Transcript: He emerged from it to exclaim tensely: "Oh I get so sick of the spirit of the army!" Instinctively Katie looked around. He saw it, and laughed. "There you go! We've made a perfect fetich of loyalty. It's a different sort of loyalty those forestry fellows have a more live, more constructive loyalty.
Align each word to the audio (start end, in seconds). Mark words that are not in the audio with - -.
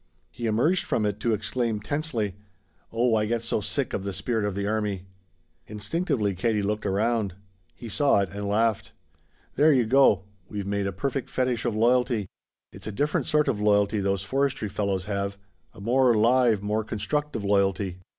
He 0.31 0.47
emerged 0.47 0.83
from 0.83 1.05
it 1.05 1.19
to 1.19 1.31
exclaim 1.31 1.79
tensely: 1.79 2.33
"Oh 2.91 3.13
I 3.13 3.27
get 3.27 3.43
so 3.43 3.61
sick 3.61 3.93
of 3.93 4.03
the 4.03 4.11
spirit 4.13 4.45
of 4.45 4.55
the 4.55 4.65
army!" 4.65 5.05
Instinctively 5.67 6.33
Katie 6.33 6.63
looked 6.63 6.87
around. 6.87 7.35
He 7.75 7.87
saw 7.87 8.17
it, 8.21 8.29
and 8.31 8.47
laughed. 8.47 8.93
"There 9.57 9.71
you 9.71 9.85
go! 9.85 10.23
We've 10.49 10.65
made 10.65 10.87
a 10.87 10.91
perfect 10.91 11.29
fetich 11.29 11.65
of 11.65 11.75
loyalty. 11.75 12.25
It's 12.71 12.87
a 12.87 12.91
different 12.91 13.27
sort 13.27 13.47
of 13.47 13.61
loyalty 13.61 13.99
those 13.99 14.23
forestry 14.23 14.69
fellows 14.69 15.05
have 15.05 15.37
a 15.71 15.79
more 15.79 16.15
live, 16.17 16.63
more 16.63 16.83
constructive 16.83 17.43
loyalty. 17.43 17.99